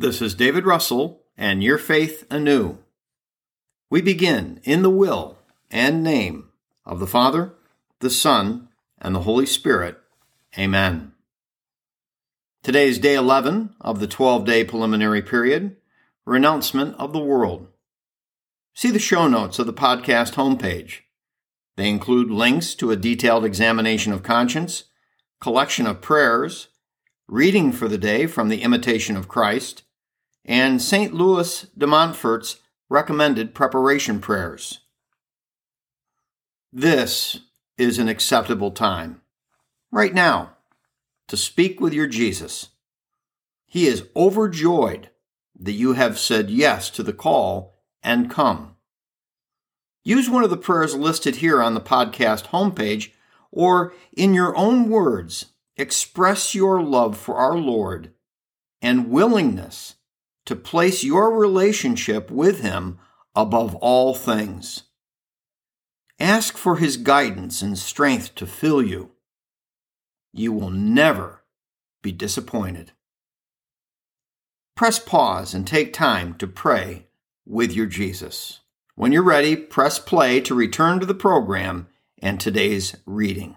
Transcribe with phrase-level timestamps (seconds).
[0.00, 2.78] This is David Russell and Your Faith Anew.
[3.90, 5.38] We begin in the will
[5.72, 6.50] and name
[6.86, 7.54] of the Father,
[7.98, 8.68] the Son,
[9.00, 9.98] and the Holy Spirit.
[10.56, 11.14] Amen.
[12.62, 15.74] Today is day 11 of the 12 day preliminary period,
[16.24, 17.66] renouncement of the world.
[18.74, 21.00] See the show notes of the podcast homepage.
[21.76, 24.84] They include links to a detailed examination of conscience,
[25.40, 26.68] collection of prayers,
[27.26, 29.82] reading for the day from the Imitation of Christ,
[30.44, 31.12] and St.
[31.12, 34.80] Louis de Montfort's recommended preparation prayers.
[36.72, 37.40] This
[37.76, 39.20] is an acceptable time,
[39.90, 40.56] right now,
[41.28, 42.70] to speak with your Jesus.
[43.66, 45.10] He is overjoyed
[45.58, 48.76] that you have said yes to the call and come.
[50.04, 53.12] Use one of the prayers listed here on the podcast homepage,
[53.50, 58.12] or in your own words, express your love for our Lord
[58.80, 59.96] and willingness
[60.48, 62.98] to place your relationship with Him
[63.36, 64.84] above all things.
[66.18, 69.10] Ask for His guidance and strength to fill you.
[70.32, 71.44] You will never
[72.02, 72.92] be disappointed.
[74.74, 77.08] Press pause and take time to pray
[77.44, 78.60] with your Jesus.
[78.94, 81.88] When you're ready, press play to return to the program
[82.22, 83.56] and today's reading.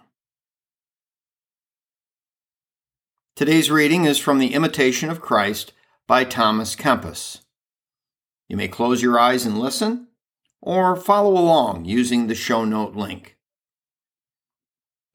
[3.38, 5.72] Today's reading is from The Imitation of Christ
[6.08, 7.42] by Thomas Kempis.
[8.48, 10.08] You may close your eyes and listen,
[10.62, 13.38] or follow along using the show note link.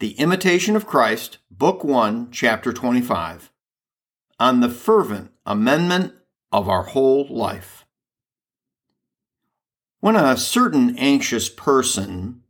[0.01, 3.51] The Imitation of Christ, Book 1, Chapter 25,
[4.39, 6.15] on the fervent amendment
[6.53, 7.87] of our whole life.
[10.01, 12.43] When a certain anxious person,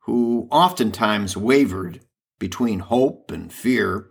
[0.00, 2.00] who oftentimes wavered
[2.38, 4.08] between hope and fear,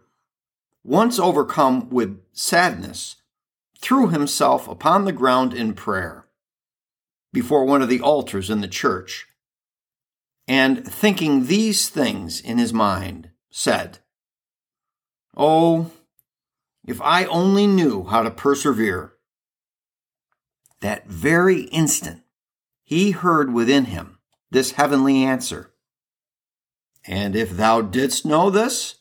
[0.84, 3.16] once overcome with sadness,
[3.86, 6.26] threw himself upon the ground in prayer
[7.32, 9.28] before one of the altars in the church,
[10.48, 14.00] and thinking these things in his mind, said,
[15.38, 15.92] Oh,
[16.88, 19.14] if I only knew how to persevere.
[20.82, 22.24] That very instant,
[22.84, 24.18] he heard within him
[24.50, 25.74] this heavenly answer
[27.06, 28.96] And if thou didst know this,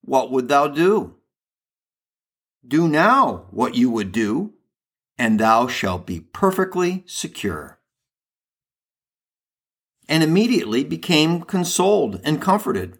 [0.00, 1.16] what would thou do?
[2.66, 4.54] Do now what you would do,
[5.18, 7.78] and thou shalt be perfectly secure.
[10.08, 12.98] And immediately became consoled and comforted.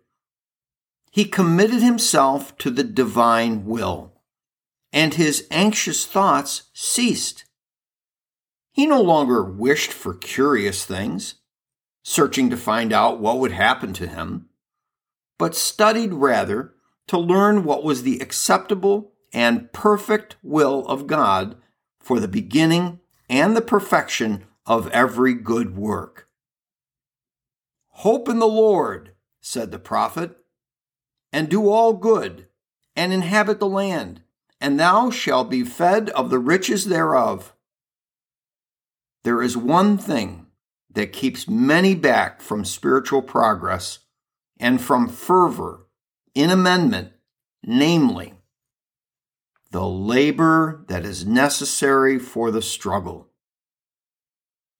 [1.10, 4.20] He committed himself to the divine will,
[4.92, 7.44] and his anxious thoughts ceased.
[8.72, 11.36] He no longer wished for curious things,
[12.02, 14.48] searching to find out what would happen to him,
[15.38, 16.74] but studied rather
[17.06, 21.56] to learn what was the acceptable and perfect will of God
[21.98, 26.28] for the beginning and the perfection of every good work.
[27.88, 30.36] Hope in the Lord, said the prophet,
[31.32, 32.46] and do all good,
[32.94, 34.22] and inhabit the land,
[34.60, 37.52] and thou shalt be fed of the riches thereof.
[39.24, 40.46] There is one thing
[40.90, 44.00] that keeps many back from spiritual progress
[44.58, 45.86] and from fervor
[46.34, 47.12] in amendment,
[47.64, 48.34] namely,
[49.74, 53.26] the labor that is necessary for the struggle.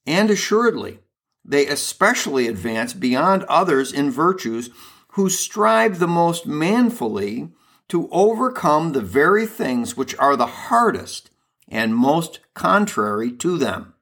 [0.07, 1.01] And assuredly,
[1.45, 4.71] they especially advance beyond others in virtues
[5.09, 7.49] who strive the most manfully
[7.89, 11.29] to overcome the very things which are the hardest
[11.67, 13.95] and most contrary to them.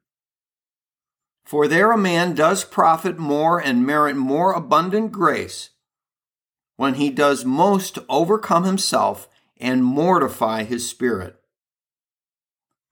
[1.42, 5.70] For there a man does profit more and merit more abundant grace
[6.76, 9.26] when he does most to overcome himself
[9.62, 11.36] and mortify his spirit.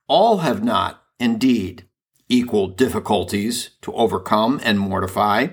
[0.07, 1.85] All have not, indeed,
[2.29, 5.49] equal difficulties to overcome and mortify,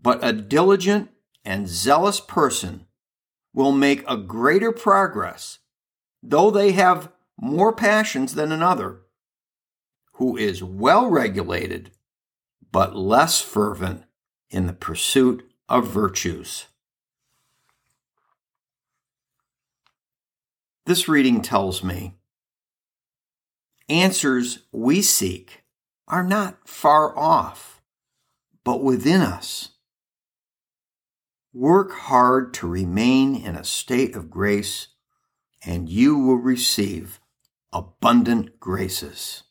[0.00, 1.10] but a diligent
[1.44, 2.86] and zealous person
[3.52, 5.58] will make a greater progress,
[6.22, 9.00] though they have more passions than another,
[10.14, 11.90] who is well regulated
[12.70, 14.04] but less fervent
[14.48, 16.66] in the pursuit of virtues.
[20.86, 22.14] This reading tells me
[23.90, 25.64] answers we seek
[26.08, 27.82] are not far off,
[28.64, 29.70] but within us.
[31.52, 34.88] Work hard to remain in a state of grace,
[35.64, 37.20] and you will receive
[37.72, 39.42] abundant graces.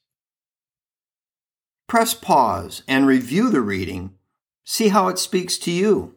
[1.88, 4.16] Press pause and review the reading.
[4.64, 6.16] See how it speaks to you.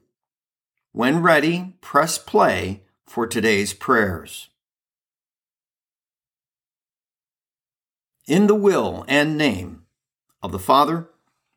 [0.92, 4.50] When ready, press play for today's prayers.
[8.28, 9.82] In the will and name
[10.44, 11.08] of the Father,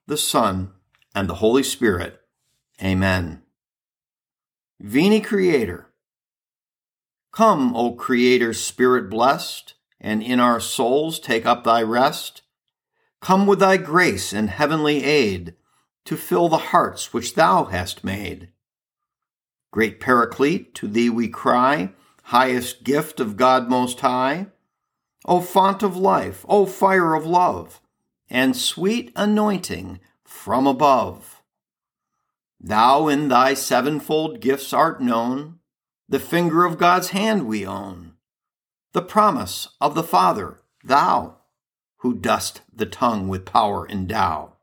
[0.07, 0.71] the Son,
[1.13, 2.21] and the Holy Spirit.
[2.83, 3.43] Amen.
[4.79, 5.87] Veni Creator.
[7.31, 12.41] Come, O Creator Spirit blessed, and in our souls take up thy rest.
[13.21, 15.53] Come with thy grace and heavenly aid
[16.05, 18.49] to fill the hearts which thou hast made.
[19.71, 21.91] Great Paraclete, to thee we cry,
[22.23, 24.47] highest gift of God Most High.
[25.25, 27.81] O font of life, O fire of love,
[28.29, 31.41] and sweet anointing from above.
[32.59, 35.59] Thou in thy sevenfold gifts art known,
[36.07, 38.13] the finger of God's hand we own,
[38.93, 41.37] the promise of the Father, thou
[41.97, 44.53] who dost the tongue with power endow.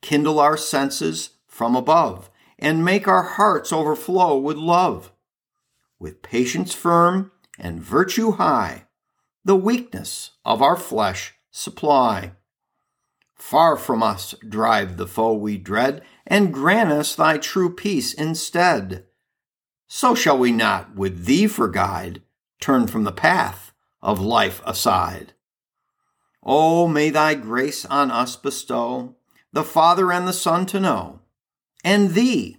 [0.00, 5.12] Kindle our senses from above, and make our hearts overflow with love.
[5.98, 8.86] With patience firm and virtue high,
[9.44, 12.32] the weakness of our flesh supply.
[13.34, 19.04] Far from us drive the foe we dread, and grant us thy true peace instead.
[19.88, 22.22] So shall we not, with thee for guide,
[22.60, 23.72] turn from the path
[24.02, 25.32] of life aside.
[26.42, 29.16] Oh, may thy grace on us bestow
[29.52, 31.20] the Father and the Son to know,
[31.82, 32.58] and thee,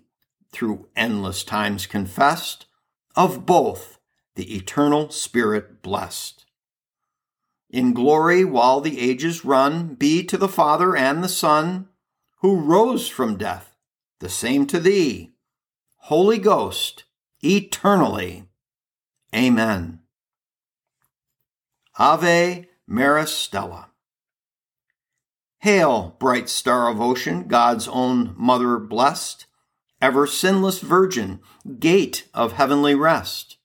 [0.51, 2.65] through endless times confessed,
[3.15, 3.99] of both
[4.35, 6.45] the eternal Spirit blessed.
[7.71, 11.87] In glory while the ages run, be to the Father and the Son,
[12.41, 13.77] who rose from death,
[14.19, 15.31] the same to thee,
[16.05, 17.05] Holy Ghost,
[17.41, 18.43] eternally.
[19.33, 19.99] Amen.
[21.97, 23.91] Ave Maris Stella.
[25.59, 29.45] Hail, bright star of ocean, God's own mother blessed,
[30.01, 31.39] ever sinless virgin,
[31.79, 33.55] gate of heavenly rest.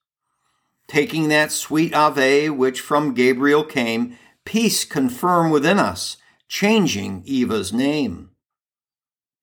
[0.89, 6.17] Taking that sweet Ave which from Gabriel came, peace confirm within us,
[6.49, 8.31] changing Eva's name.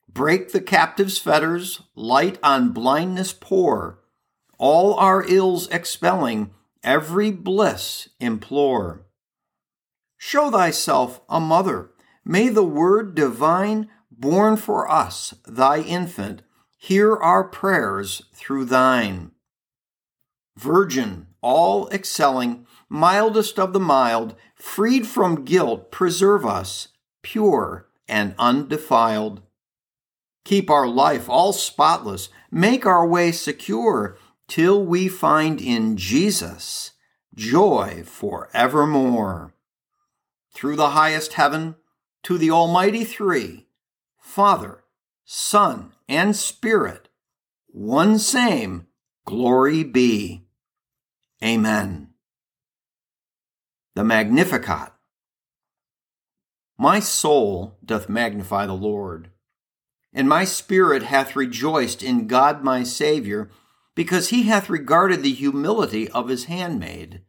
[0.08, 4.00] Break the captive's fetters, light on blindness pour,
[4.58, 6.52] all our ills expelling,
[6.84, 9.06] every bliss implore.
[10.18, 11.90] Show thyself a mother.
[12.24, 16.44] May the word divine, born for us, thy infant,
[16.78, 19.32] hear our prayers through thine.
[20.56, 26.88] Virgin, all excelling, mildest of the mild, freed from guilt, preserve us,
[27.22, 29.42] pure and undefiled.
[30.46, 36.92] Keep our life all spotless, make our way secure, till we find in Jesus
[37.36, 39.54] joy for forevermore
[40.54, 41.76] through the highest heaven
[42.24, 43.68] to the Almighty Three,
[44.20, 44.84] Father,
[45.26, 47.10] Son, and Spirit,
[47.68, 48.88] one same,
[49.26, 50.46] glory be.
[51.44, 52.08] Amen.
[53.96, 54.94] The Magnificat.
[56.78, 59.30] My soul doth magnify the Lord,
[60.14, 63.50] and my spirit hath rejoiced in God my Saviour,
[63.94, 67.24] because he hath regarded the humility of his handmaid.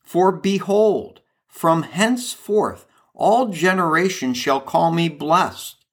[0.00, 5.84] For behold, from henceforth all generations shall call me blessed,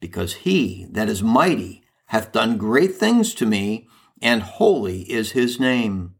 [0.00, 3.86] because he that is mighty hath done great things to me,
[4.20, 6.16] and holy is his name.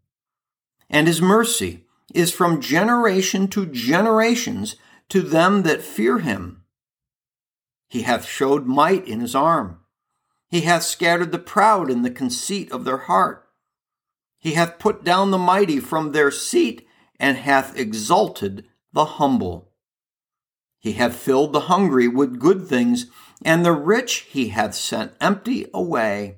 [0.95, 4.77] And his mercy is from generation to generations
[5.09, 6.63] to them that fear him.
[7.89, 9.81] He hath showed might in his arm.
[10.49, 13.45] He hath scattered the proud in the conceit of their heart.
[14.39, 16.87] He hath put down the mighty from their seat
[17.19, 19.73] and hath exalted the humble.
[20.79, 23.07] He hath filled the hungry with good things,
[23.45, 26.37] and the rich he hath sent empty away.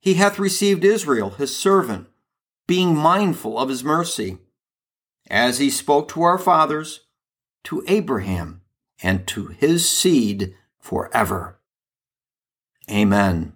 [0.00, 2.08] He hath received Israel his servant,
[2.66, 4.38] being mindful of his mercy,
[5.28, 7.00] as he spoke to our fathers,
[7.64, 8.62] to Abraham,
[9.02, 11.60] and to his seed forever.
[12.90, 13.54] Amen.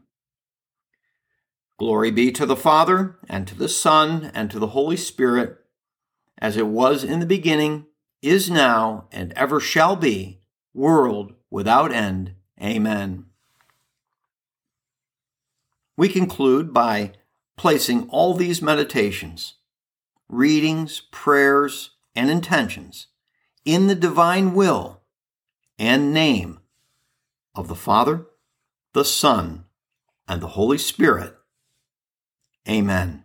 [1.79, 5.59] Glory be to the Father, and to the Son, and to the Holy Spirit,
[6.39, 7.87] as it was in the beginning,
[8.21, 10.41] is now, and ever shall be,
[10.75, 12.35] world without end.
[12.61, 13.27] Amen.
[15.97, 17.13] We conclude by
[17.59, 19.57] placing all these meditations,
[20.29, 23.09] readings, prayers, and intentions
[23.65, 25.03] in the divine will
[25.79, 26.61] and name
[27.55, 28.27] of the Father,
[28.95, 29.65] the Son,
[30.27, 31.35] and the Holy Spirit.
[32.67, 33.25] Amen.